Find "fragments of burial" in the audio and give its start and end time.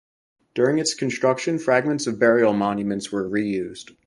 1.59-2.53